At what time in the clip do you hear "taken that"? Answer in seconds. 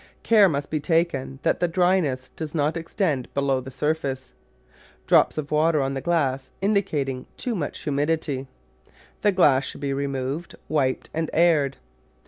0.79-1.59